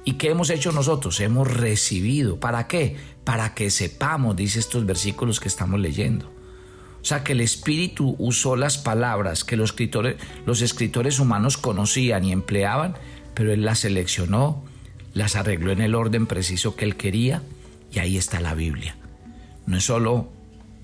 ¿Y 0.04 0.14
qué 0.14 0.30
hemos 0.30 0.50
hecho 0.50 0.72
nosotros? 0.72 1.20
Hemos 1.20 1.52
recibido. 1.52 2.40
¿Para 2.40 2.68
qué? 2.68 2.98
Para 3.24 3.54
que 3.54 3.70
sepamos, 3.70 4.36
dice 4.36 4.60
estos 4.60 4.86
versículos 4.86 5.40
que 5.40 5.48
estamos 5.48 5.80
leyendo. 5.80 6.32
O 7.02 7.06
sea, 7.06 7.24
que 7.24 7.34
el 7.34 7.42
Espíritu 7.42 8.16
usó 8.20 8.56
las 8.56 8.78
palabras 8.78 9.44
que 9.44 9.58
los 9.58 9.72
escritores, 9.72 10.18
los 10.46 10.62
escritores 10.62 11.20
humanos 11.20 11.58
conocían 11.58 12.26
y 12.26 12.32
empleaban, 12.32 12.96
pero 13.34 13.52
Él 13.54 13.66
las 13.66 13.80
seleccionó, 13.80 14.64
las 15.14 15.36
arregló 15.36 15.72
en 15.72 15.82
el 15.82 15.96
orden 15.96 16.28
preciso 16.28 16.76
que 16.76 16.86
Él 16.86 16.96
quería, 16.96 17.42
y 17.92 18.00
ahí 18.00 18.18
está 18.18 18.40
la 18.40 18.54
Biblia. 18.54 18.96
No 19.66 19.78
es 19.78 19.84
solo 19.84 20.32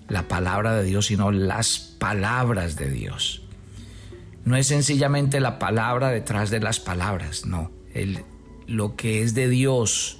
la 0.07 0.27
palabra 0.27 0.75
de 0.75 0.83
Dios, 0.83 1.07
sino 1.07 1.31
las 1.31 1.79
palabras 1.79 2.75
de 2.75 2.89
Dios. 2.89 3.43
No 4.45 4.55
es 4.55 4.67
sencillamente 4.67 5.39
la 5.39 5.59
palabra 5.59 6.09
detrás 6.09 6.49
de 6.49 6.59
las 6.59 6.79
palabras, 6.79 7.45
no. 7.45 7.71
El, 7.93 8.23
lo 8.67 8.95
que 8.95 9.21
es 9.21 9.33
de 9.33 9.49
Dios, 9.49 10.19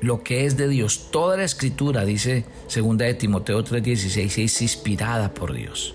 lo 0.00 0.22
que 0.22 0.46
es 0.46 0.56
de 0.56 0.68
Dios. 0.68 1.10
Toda 1.10 1.36
la 1.36 1.44
escritura, 1.44 2.04
dice 2.04 2.46
segunda 2.66 3.04
de 3.04 3.14
Timoteo 3.14 3.62
3:16, 3.64 4.44
es 4.44 4.62
inspirada 4.62 5.34
por 5.34 5.52
Dios. 5.52 5.94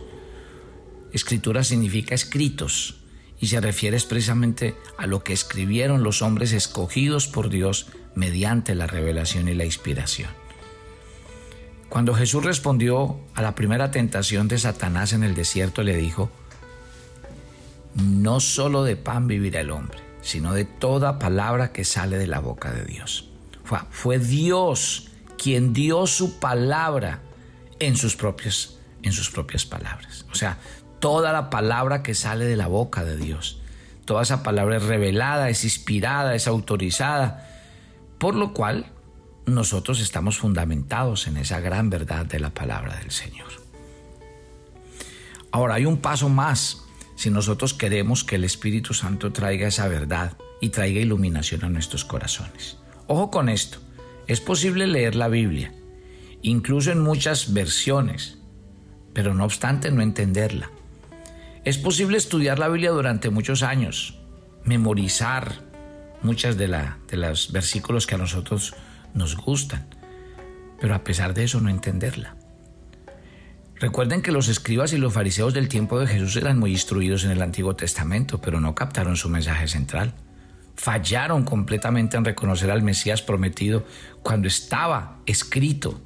Escritura 1.11 1.63
significa 1.63 2.15
escritos 2.15 3.03
y 3.39 3.47
se 3.47 3.61
refiere 3.61 3.97
expresamente 3.97 4.75
a 4.97 5.05
lo 5.05 5.23
que 5.23 5.33
escribieron 5.33 6.03
los 6.03 6.21
hombres 6.21 6.53
escogidos 6.53 7.27
por 7.27 7.49
Dios 7.49 7.87
mediante 8.15 8.75
la 8.75 8.87
revelación 8.87 9.47
y 9.47 9.53
la 9.53 9.65
inspiración. 9.65 10.29
Cuando 11.93 12.15
Jesús 12.15 12.43
respondió 12.43 13.19
a 13.35 13.43
la 13.43 13.53
primera 13.53 13.91
tentación 13.91 14.47
de 14.47 14.57
Satanás 14.57 15.13
en 15.13 15.21
el 15.21 15.35
desierto, 15.35 15.83
le 15.83 15.95
dijo, 15.95 16.31
no 17.93 18.39
solo 18.39 18.83
de 18.83 18.95
pan 18.95 19.27
vivirá 19.27 19.59
el 19.59 19.69
hombre, 19.69 19.99
sino 20.23 20.55
de 20.55 20.65
toda 20.65 21.19
palabra 21.19 21.71
que 21.71 21.85
sale 21.85 22.17
de 22.17 22.25
la 22.25 22.39
boca 22.39 22.71
de 22.71 22.83
Dios. 22.83 23.29
Fue, 23.91 24.17
Dios 24.17 25.09
quien 25.37 25.71
dio 25.71 26.07
su 26.07 26.39
palabra 26.39 27.19
en 27.77 27.95
sus, 27.95 28.15
propias, 28.15 28.79
en 29.03 29.11
sus 29.11 29.29
propias 29.29 29.63
palabras. 29.63 30.25
O 30.31 30.35
sea, 30.35 30.57
toda 30.97 31.31
la 31.31 31.51
palabra 31.51 32.01
que 32.01 32.15
sale 32.15 32.45
de 32.45 32.55
la 32.55 32.65
boca 32.65 33.05
de 33.05 33.17
Dios. 33.17 33.61
Toda 34.05 34.23
esa 34.23 34.41
palabra 34.41 34.77
es 34.77 34.83
revelada, 34.83 35.47
es 35.51 35.63
inspirada, 35.63 36.33
es 36.33 36.47
autorizada. 36.47 37.47
Por 38.17 38.33
lo 38.33 38.51
cual 38.51 38.92
nosotros 39.45 39.99
estamos 39.99 40.37
fundamentados 40.37 41.27
en 41.27 41.37
esa 41.37 41.59
gran 41.59 41.89
verdad 41.89 42.25
de 42.25 42.39
la 42.39 42.51
palabra 42.51 42.97
del 42.97 43.11
Señor. 43.11 43.49
Ahora 45.51 45.75
hay 45.75 45.85
un 45.85 45.97
paso 45.97 46.29
más 46.29 46.85
si 47.15 47.29
nosotros 47.29 47.73
queremos 47.73 48.23
que 48.23 48.35
el 48.35 48.43
Espíritu 48.43 48.93
Santo 48.93 49.31
traiga 49.31 49.67
esa 49.67 49.87
verdad 49.87 50.37
y 50.61 50.69
traiga 50.69 50.99
iluminación 50.99 51.63
a 51.63 51.69
nuestros 51.69 52.05
corazones. 52.05 52.77
Ojo 53.07 53.29
con 53.29 53.49
esto, 53.49 53.79
es 54.27 54.39
posible 54.39 54.87
leer 54.87 55.15
la 55.15 55.27
Biblia, 55.27 55.73
incluso 56.41 56.91
en 56.91 57.01
muchas 57.01 57.53
versiones, 57.53 58.39
pero 59.13 59.33
no 59.33 59.43
obstante 59.43 59.91
no 59.91 60.01
entenderla. 60.01 60.71
Es 61.65 61.77
posible 61.77 62.17
estudiar 62.17 62.59
la 62.59 62.69
Biblia 62.69 62.91
durante 62.91 63.29
muchos 63.29 63.61
años, 63.61 64.19
memorizar 64.63 65.61
muchas 66.21 66.57
de, 66.57 66.67
la, 66.67 66.97
de 67.09 67.17
los 67.17 67.51
versículos 67.51 68.07
que 68.07 68.15
a 68.15 68.17
nosotros 68.17 68.73
nos 69.13 69.35
gustan, 69.37 69.85
pero 70.79 70.95
a 70.95 71.03
pesar 71.03 71.33
de 71.33 71.43
eso 71.43 71.61
no 71.61 71.69
entenderla. 71.69 72.35
Recuerden 73.79 74.21
que 74.21 74.31
los 74.31 74.47
escribas 74.47 74.93
y 74.93 74.97
los 74.97 75.13
fariseos 75.13 75.53
del 75.53 75.67
tiempo 75.67 75.99
de 75.99 76.07
Jesús 76.07 76.35
eran 76.37 76.59
muy 76.59 76.71
instruidos 76.71 77.25
en 77.25 77.31
el 77.31 77.41
Antiguo 77.41 77.75
Testamento, 77.75 78.39
pero 78.39 78.61
no 78.61 78.75
captaron 78.75 79.17
su 79.17 79.29
mensaje 79.29 79.67
central. 79.67 80.13
Fallaron 80.75 81.43
completamente 81.43 82.15
en 82.15 82.25
reconocer 82.25 82.71
al 82.71 82.81
Mesías 82.81 83.21
prometido 83.21 83.85
cuando 84.21 84.47
estaba 84.47 85.17
escrito. 85.25 86.01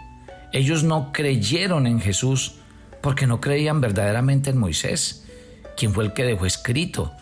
Ellos 0.51 0.83
no 0.83 1.11
creyeron 1.11 1.85
en 1.85 1.99
Jesús 1.99 2.55
porque 3.01 3.27
no 3.27 3.39
creían 3.39 3.79
verdaderamente 3.79 4.49
en 4.49 4.57
Moisés, 4.57 5.25
quien 5.77 5.93
fue 5.93 6.03
el 6.05 6.13
que 6.13 6.23
dejó 6.23 6.45
escrito 6.45 7.13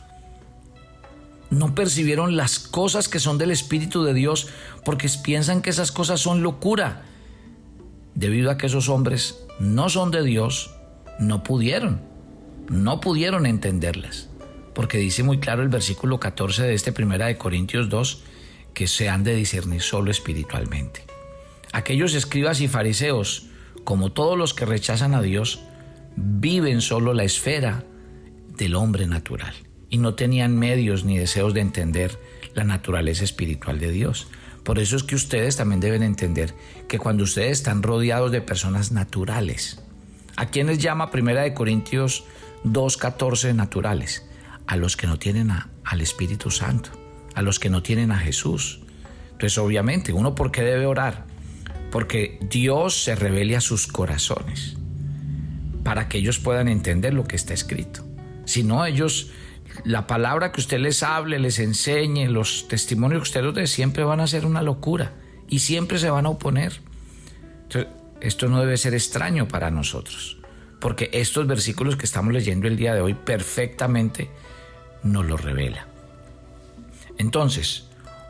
no 1.49 1.75
percibieron 1.75 2.35
las 2.35 2.59
cosas 2.59 3.07
que 3.07 3.19
son 3.19 3.37
del 3.37 3.51
Espíritu 3.51 4.03
de 4.03 4.13
Dios 4.13 4.47
porque 4.83 5.09
piensan 5.23 5.61
que 5.61 5.69
esas 5.69 5.91
cosas 5.91 6.19
son 6.19 6.43
locura. 6.43 7.03
Debido 8.13 8.49
a 8.49 8.57
que 8.57 8.67
esos 8.67 8.89
hombres 8.89 9.39
no 9.59 9.89
son 9.89 10.11
de 10.11 10.23
Dios, 10.23 10.71
no 11.19 11.43
pudieron, 11.43 12.01
no 12.69 12.99
pudieron 13.01 13.45
entenderlas. 13.45 14.29
Porque 14.73 14.97
dice 14.97 15.23
muy 15.23 15.39
claro 15.39 15.61
el 15.61 15.69
versículo 15.69 16.19
14 16.19 16.63
de 16.63 16.73
este 16.73 16.91
primera 16.91 17.27
de 17.27 17.37
Corintios 17.37 17.89
2 17.89 18.23
que 18.73 18.87
se 18.87 19.07
han 19.09 19.23
de 19.23 19.35
discernir 19.35 19.81
solo 19.81 20.11
espiritualmente. 20.11 21.05
Aquellos 21.71 22.13
escribas 22.13 22.59
y 22.61 22.67
fariseos, 22.67 23.47
como 23.83 24.11
todos 24.11 24.37
los 24.37 24.53
que 24.53 24.65
rechazan 24.65 25.13
a 25.13 25.21
Dios, 25.21 25.61
viven 26.15 26.81
solo 26.81 27.13
la 27.13 27.23
esfera 27.23 27.83
del 28.57 28.75
hombre 28.75 29.07
natural 29.07 29.53
y 29.95 29.97
no 29.97 30.13
tenían 30.13 30.59
medios 30.59 31.05
ni 31.05 31.17
deseos 31.17 31.53
de 31.53 31.61
entender 31.61 32.19
la 32.53 32.65
naturaleza 32.65 33.23
espiritual 33.23 33.79
de 33.79 33.91
Dios. 33.91 34.27
Por 34.65 34.77
eso 34.79 34.97
es 34.97 35.03
que 35.03 35.15
ustedes 35.15 35.55
también 35.55 35.79
deben 35.79 36.03
entender 36.03 36.53
que 36.89 36.99
cuando 36.99 37.23
ustedes 37.23 37.53
están 37.53 37.81
rodeados 37.81 38.29
de 38.33 38.41
personas 38.41 38.91
naturales, 38.91 39.79
¿A 40.37 40.47
quiénes 40.47 40.79
llama 40.79 41.11
Primera 41.11 41.43
de 41.43 41.53
Corintios 41.53 42.25
2.14 42.65 43.55
naturales? 43.55 44.27
A 44.67 44.75
los 44.75 44.97
que 44.97 45.07
no 45.07 45.17
tienen 45.17 45.49
al 45.49 46.01
Espíritu 46.01 46.51
Santo, 46.51 46.89
a 47.35 47.41
los 47.41 47.57
que 47.57 47.69
no 47.69 47.81
tienen 47.81 48.11
a 48.11 48.17
Jesús. 48.17 48.81
Entonces, 49.31 49.57
obviamente, 49.57 50.11
uno 50.11 50.35
por 50.35 50.51
qué 50.51 50.63
debe 50.63 50.87
orar? 50.87 51.23
Porque 51.89 52.37
Dios 52.49 53.01
se 53.01 53.15
revele 53.15 53.55
a 53.55 53.61
sus 53.61 53.87
corazones 53.87 54.75
para 55.85 56.09
que 56.09 56.17
ellos 56.17 56.39
puedan 56.39 56.67
entender 56.67 57.13
lo 57.13 57.23
que 57.23 57.37
está 57.37 57.53
escrito. 57.53 58.03
Si 58.43 58.63
no, 58.63 58.85
ellos, 58.85 59.31
la 59.83 60.07
palabra 60.07 60.51
que 60.51 60.61
usted 60.61 60.79
les 60.79 61.03
hable, 61.03 61.39
les 61.39 61.59
enseñe, 61.59 62.27
los 62.27 62.67
testimonios 62.67 63.21
que 63.21 63.29
usted 63.29 63.43
les 63.43 63.53
dé, 63.53 63.67
siempre 63.67 64.03
van 64.03 64.19
a 64.19 64.27
ser 64.27 64.45
una 64.45 64.61
locura 64.61 65.13
y 65.49 65.59
siempre 65.59 65.99
se 65.99 66.09
van 66.09 66.25
a 66.25 66.29
oponer. 66.29 66.79
Entonces, 67.63 67.91
esto 68.21 68.47
no 68.47 68.59
debe 68.59 68.77
ser 68.77 68.93
extraño 68.93 69.47
para 69.47 69.71
nosotros, 69.71 70.37
porque 70.79 71.09
estos 71.13 71.45
versículos 71.47 71.95
que 71.95 72.05
estamos 72.05 72.33
leyendo 72.33 72.67
el 72.67 72.77
día 72.77 72.93
de 72.93 73.01
hoy 73.01 73.13
perfectamente 73.13 74.29
nos 75.03 75.25
lo 75.25 75.37
revela. 75.37 75.87
Entonces, 77.17 77.87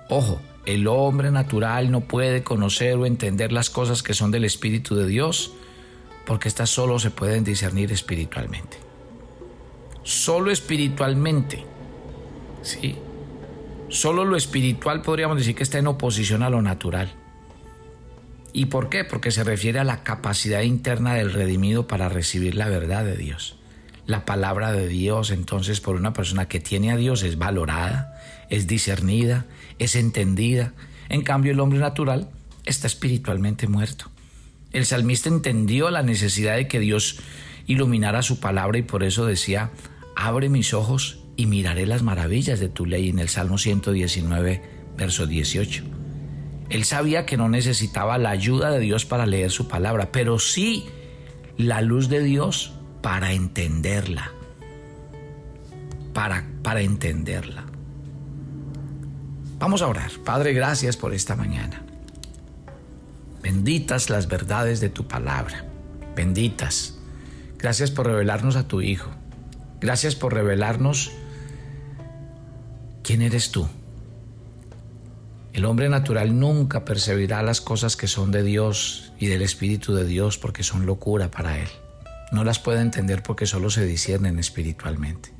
ojo, 0.10 0.42
el 0.65 0.88
hombre 0.88 1.32
natural 1.32 1.92
no 1.92 2.01
puede 2.01 2.44
conocer 2.44 2.96
o 2.96 3.06
entender 3.06 3.51
las 3.51 3.70
cosas 3.70 4.04
que 4.04 4.13
son 4.13 4.32
del 4.32 4.46
Espíritu 4.46 4.96
de 4.96 5.08
Dios, 5.08 5.54
porque 6.25 6.48
estas 6.48 6.70
solo 6.70 6.98
se 7.00 7.12
pueden 7.12 7.44
discernir 7.44 7.92
espiritualmente. 7.92 8.85
Solo 10.06 10.52
espiritualmente. 10.52 11.66
Sí. 12.62 12.96
Solo 13.90 14.24
lo 14.24 14.38
espiritual 14.38 15.02
podríamos 15.02 15.40
decir 15.40 15.56
que 15.56 15.64
está 15.64 15.80
en 15.80 15.88
oposición 15.88 16.44
a 16.44 16.52
lo 16.52 16.62
natural. 16.62 17.12
¿Y 18.54 18.68
por 18.68 18.90
qué? 18.90 19.04
Porque 19.04 19.32
se 19.32 19.44
refiere 19.44 19.80
a 19.80 19.84
la 19.84 20.04
capacidad 20.04 20.62
interna 20.62 21.16
del 21.16 21.34
redimido 21.34 21.88
para 21.88 22.08
recibir 22.08 22.54
la 22.54 22.70
verdad 22.70 23.04
de 23.04 23.18
Dios. 23.18 23.58
La 24.06 24.26
palabra 24.26 24.72
de 24.72 24.88
Dios 24.88 25.32
entonces 25.32 25.82
por 25.82 25.96
una 25.96 26.14
persona 26.14 26.48
que 26.48 26.60
tiene 26.60 26.92
a 26.92 26.98
Dios 26.98 27.24
es 27.24 27.40
valorada, 27.40 28.16
es 28.52 28.68
discernida, 28.68 29.46
es 29.80 29.96
entendida. 29.96 30.74
En 31.10 31.24
cambio 31.24 31.52
el 31.52 31.60
hombre 31.60 31.80
natural 31.80 32.30
está 32.66 32.86
espiritualmente 32.86 33.68
muerto. 33.68 34.12
El 34.72 34.86
salmista 34.86 35.30
entendió 35.30 35.90
la 35.90 36.04
necesidad 36.04 36.58
de 36.58 36.68
que 36.68 36.80
Dios 36.80 37.20
iluminara 37.66 38.22
su 38.22 38.40
palabra 38.40 38.78
y 38.78 38.84
por 38.84 39.04
eso 39.04 39.26
decía, 39.26 39.72
abre 40.16 40.50
mis 40.50 40.74
ojos 40.74 41.20
y 41.36 41.46
miraré 41.46 41.86
las 41.86 42.04
maravillas 42.04 42.60
de 42.60 42.70
tu 42.70 42.86
ley 42.86 43.10
en 43.10 43.20
el 43.20 43.30
Salmo 43.30 43.58
119, 43.58 44.62
verso 44.98 45.28
18. 45.28 45.84
Él 46.70 46.84
sabía 46.86 47.26
que 47.26 47.38
no 47.38 47.50
necesitaba 47.50 48.18
la 48.18 48.32
ayuda 48.32 48.72
de 48.72 48.80
Dios 48.80 49.06
para 49.06 49.26
leer 49.26 49.52
su 49.52 49.68
palabra, 49.68 50.12
pero 50.12 50.40
sí 50.40 50.86
la 51.58 51.82
luz 51.82 52.10
de 52.10 52.24
Dios 52.24 52.74
para 53.02 53.34
entenderla. 53.34 54.32
Para, 56.14 56.48
para 56.64 56.82
entenderla. 56.82 57.66
Vamos 59.60 59.82
a 59.82 59.88
orar. 59.88 60.12
Padre, 60.24 60.54
gracias 60.54 60.98
por 60.98 61.14
esta 61.14 61.36
mañana. 61.36 61.84
Benditas 63.44 64.10
las 64.10 64.28
verdades 64.28 64.80
de 64.80 64.90
tu 64.90 65.08
palabra. 65.08 65.66
Benditas. 66.16 66.98
Gracias 67.58 67.92
por 67.92 68.08
revelarnos 68.08 68.56
a 68.56 68.68
tu 68.68 68.82
Hijo. 68.82 69.12
Gracias 69.79 70.15
por 70.15 70.34
revelarnos 70.34 71.12
quién 73.03 73.22
eres 73.22 73.51
tú. 73.51 73.67
El 75.53 75.63
hombre 75.65 75.88
natural 75.88 76.38
nunca 76.38 76.84
percibirá 76.84 77.41
las 77.41 77.62
cosas 77.62 77.96
que 77.96 78.08
son 78.08 78.32
de 78.32 78.44
Dios 78.44 79.13
y 79.20 79.27
del 79.27 79.41
Espíritu 79.41 79.96
de 79.96 80.05
Dios 80.05 80.38
porque 80.38 80.63
son 80.63 80.86
locura 80.86 81.32
para 81.32 81.58
él. 81.60 81.70
No 82.32 82.44
las 82.44 82.60
puede 82.60 82.82
entender 82.82 83.24
porque 83.24 83.46
solo 83.46 83.70
se 83.70 83.86
disciernen 83.86 84.38
espiritualmente. 84.38 85.34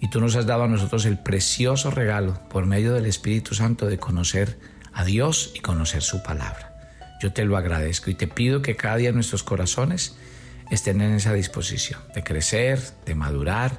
Y 0.00 0.10
tú 0.10 0.20
nos 0.20 0.36
has 0.36 0.46
dado 0.46 0.64
a 0.64 0.68
nosotros 0.68 1.06
el 1.06 1.18
precioso 1.18 1.90
regalo 1.90 2.38
por 2.48 2.66
medio 2.66 2.92
del 2.92 3.06
Espíritu 3.06 3.54
Santo 3.54 3.86
de 3.86 3.98
conocer 3.98 4.58
a 4.92 5.04
Dios 5.04 5.52
y 5.54 5.60
conocer 5.60 6.02
su 6.02 6.22
palabra. 6.22 6.74
Yo 7.20 7.32
te 7.32 7.44
lo 7.44 7.56
agradezco 7.56 8.10
y 8.10 8.14
te 8.14 8.28
pido 8.28 8.62
que 8.62 8.76
cada 8.76 8.96
día 8.96 9.10
nuestros 9.12 9.42
corazones 9.42 10.16
estén 10.70 11.00
en 11.00 11.14
esa 11.14 11.32
disposición 11.32 12.00
de 12.14 12.24
crecer, 12.24 12.80
de 13.04 13.14
madurar 13.14 13.78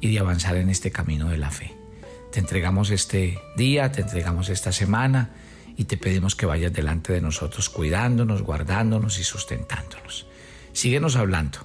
y 0.00 0.12
de 0.12 0.18
avanzar 0.18 0.56
en 0.56 0.68
este 0.68 0.90
camino 0.90 1.28
de 1.28 1.38
la 1.38 1.50
fe. 1.50 1.74
Te 2.32 2.40
entregamos 2.40 2.90
este 2.90 3.38
día, 3.56 3.92
te 3.92 4.02
entregamos 4.02 4.48
esta 4.48 4.72
semana 4.72 5.30
y 5.76 5.84
te 5.84 5.96
pedimos 5.96 6.34
que 6.34 6.46
vayas 6.46 6.72
delante 6.72 7.12
de 7.12 7.20
nosotros 7.20 7.70
cuidándonos, 7.70 8.42
guardándonos 8.42 9.18
y 9.18 9.24
sustentándonos. 9.24 10.26
Síguenos 10.72 11.16
hablando 11.16 11.60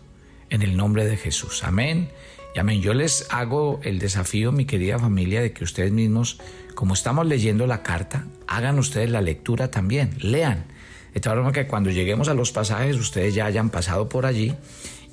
en 0.50 0.62
el 0.62 0.78
nombre 0.78 1.06
de 1.06 1.18
Jesús. 1.18 1.64
Amén. 1.64 2.10
Y 2.56 2.60
amén. 2.60 2.82
Yo 2.82 2.94
les 2.94 3.28
hago 3.30 3.80
el 3.84 4.00
desafío, 4.00 4.52
mi 4.52 4.66
querida 4.66 5.00
familia, 5.00 5.42
de 5.42 5.52
que 5.52 5.64
ustedes 5.64 5.92
mismos, 5.92 6.40
como 6.76 6.94
estamos 6.94 7.28
leyendo 7.28 7.68
la 7.68 7.84
carta, 7.84 8.26
hagan 8.48 8.80
ustedes 8.80 9.10
la 9.10 9.22
lectura 9.22 9.72
también, 9.72 10.16
lean. 10.20 10.66
De 11.14 11.20
tal 11.20 11.36
forma 11.36 11.52
que 11.52 11.68
cuando 11.68 11.90
lleguemos 11.90 12.30
a 12.30 12.34
los 12.34 12.52
pasajes 12.52 12.96
ustedes 12.98 13.34
ya 13.34 13.46
hayan 13.46 13.70
pasado 13.70 14.10
por 14.10 14.26
allí 14.26 14.56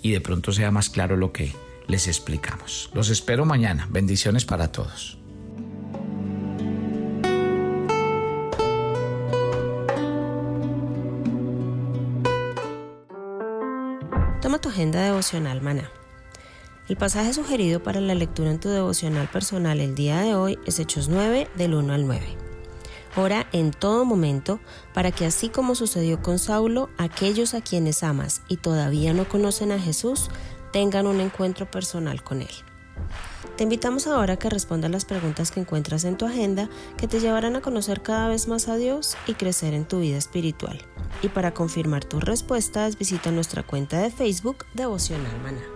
y 0.03 0.13
de 0.13 0.21
pronto 0.21 0.53
sea 0.53 0.71
más 0.71 0.89
claro 0.91 1.17
lo 1.17 1.33
que 1.33 1.53
les 1.87 2.07
explicamos. 2.09 2.91
Los 2.95 3.11
espero 3.11 3.45
mañana. 3.45 3.87
Bendiciones 3.91 4.45
para 4.45 4.73
todos. 4.73 5.19
Toma 14.43 14.61
tu 14.61 14.69
agenda 14.69 15.03
devocional, 15.03 15.61
maná. 15.61 15.91
El 16.89 16.97
pasaje 16.97 17.33
sugerido 17.33 17.83
para 17.83 18.01
la 18.01 18.15
lectura 18.15 18.51
en 18.51 18.61
tu 18.61 18.69
devocional 18.69 19.29
personal 19.29 19.81
el 19.81 19.97
día 19.97 20.21
de 20.21 20.37
hoy 20.37 20.59
es 20.67 20.79
Hechos 20.79 21.09
9 21.09 21.49
del 21.57 21.75
1 21.75 21.93
al 21.93 22.07
9. 22.07 22.46
Ora 23.17 23.47
en 23.53 23.71
todo 23.71 24.05
momento 24.05 24.61
para 24.93 25.11
que 25.11 25.25
así 25.25 25.49
como 25.49 25.75
sucedió 25.75 26.21
con 26.21 26.39
Saulo, 26.39 26.91
aquellos 26.99 27.55
a 27.55 27.63
quienes 27.63 28.03
amas 28.03 28.43
y 28.49 28.59
todavía 28.59 29.15
no 29.15 29.27
conocen 29.27 29.73
a 29.73 29.79
Jesús 29.79 30.29
tengan 30.71 31.07
un 31.07 31.21
encuentro 31.21 31.71
personal 31.71 32.23
con 32.23 32.43
Él. 32.43 32.51
Te 33.57 33.65
invitamos 33.65 34.07
ahora 34.07 34.35
a 34.35 34.39
que 34.39 34.51
respondas 34.51 34.91
las 34.91 35.07
preguntas 35.07 35.51
que 35.51 35.61
encuentras 35.61 36.05
en 36.05 36.19
tu 36.19 36.27
agenda 36.27 36.69
que 36.99 37.09
te 37.09 37.21
llevarán 37.21 37.57
a 37.57 37.63
conocer 37.63 38.03
cada 38.03 38.29
vez 38.29 38.49
más 38.49 38.69
a 38.69 38.77
Dios 38.77 39.17
y 39.27 39.33
crecer 39.33 39.73
en 39.73 39.87
tu 39.87 40.01
vida 40.01 40.19
espiritual. 40.19 40.79
Y 41.23 41.29
para 41.29 41.55
confirmar 41.55 42.05
tus 42.05 42.23
respuestas, 42.23 42.99
visita 42.99 43.31
nuestra 43.31 43.63
cuenta 43.63 43.99
de 43.99 44.11
Facebook 44.11 44.67
Devocional 44.75 45.41
Maná. 45.43 45.76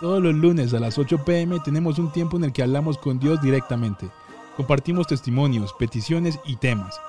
Todos 0.00 0.22
los 0.22 0.32
lunes 0.32 0.72
a 0.74 0.78
las 0.78 0.96
8 0.96 1.24
pm 1.24 1.58
tenemos 1.58 1.98
un 1.98 2.12
tiempo 2.12 2.36
en 2.36 2.44
el 2.44 2.52
que 2.52 2.62
hablamos 2.62 2.96
con 2.98 3.18
Dios 3.18 3.42
directamente. 3.42 4.08
Compartimos 4.56 5.08
testimonios, 5.08 5.72
peticiones 5.72 6.38
y 6.44 6.54
temas. 6.54 7.00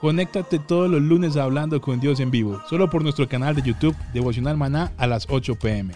Conéctate 0.00 0.58
todos 0.58 0.90
los 0.90 1.02
lunes 1.02 1.36
Hablando 1.36 1.82
con 1.82 2.00
Dios 2.00 2.18
en 2.18 2.30
vivo, 2.30 2.62
solo 2.70 2.88
por 2.88 3.02
nuestro 3.02 3.28
canal 3.28 3.54
de 3.54 3.60
YouTube 3.60 3.94
Devocional 4.14 4.56
Maná 4.56 4.94
a 4.96 5.06
las 5.06 5.26
8 5.28 5.56
pm. 5.56 5.92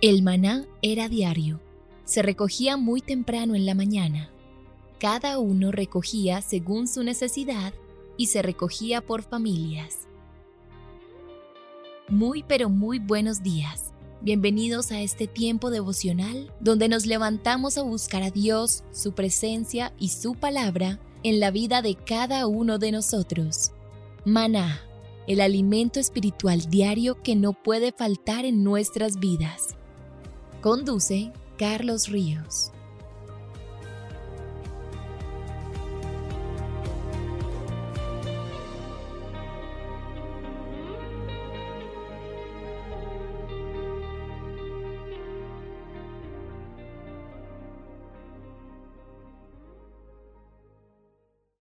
El 0.00 0.22
maná 0.22 0.64
era 0.80 1.10
diario. 1.10 1.60
Se 2.06 2.22
recogía 2.22 2.78
muy 2.78 3.02
temprano 3.02 3.54
en 3.54 3.66
la 3.66 3.74
mañana. 3.74 4.30
Cada 4.98 5.38
uno 5.38 5.72
recogía 5.72 6.40
según 6.40 6.88
su 6.88 7.02
necesidad 7.02 7.74
y 8.16 8.26
se 8.26 8.42
recogía 8.42 9.00
por 9.00 9.22
familias. 9.22 10.08
Muy 12.08 12.42
pero 12.42 12.68
muy 12.68 12.98
buenos 12.98 13.42
días. 13.42 13.92
Bienvenidos 14.20 14.92
a 14.92 15.00
este 15.00 15.26
tiempo 15.26 15.70
devocional 15.70 16.52
donde 16.60 16.88
nos 16.88 17.06
levantamos 17.06 17.76
a 17.76 17.82
buscar 17.82 18.22
a 18.22 18.30
Dios, 18.30 18.84
su 18.92 19.12
presencia 19.12 19.92
y 19.98 20.08
su 20.08 20.34
palabra 20.34 20.98
en 21.22 21.40
la 21.40 21.50
vida 21.50 21.82
de 21.82 21.94
cada 21.94 22.46
uno 22.46 22.78
de 22.78 22.92
nosotros. 22.92 23.72
Maná, 24.24 24.80
el 25.26 25.40
alimento 25.40 26.00
espiritual 26.00 26.68
diario 26.68 27.22
que 27.22 27.36
no 27.36 27.52
puede 27.52 27.92
faltar 27.92 28.44
en 28.44 28.62
nuestras 28.64 29.18
vidas. 29.18 29.76
Conduce 30.60 31.32
Carlos 31.58 32.08
Ríos. 32.08 32.73